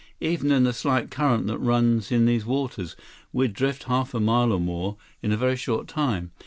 [0.19, 2.95] Even in the slight current that runs in these waters,
[3.31, 6.31] we'd drift half a mile or more in a very short time.